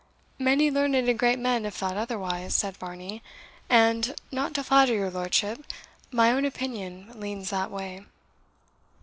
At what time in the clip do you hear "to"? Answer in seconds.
4.55-4.63